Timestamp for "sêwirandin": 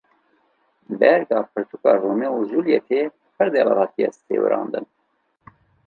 4.25-4.85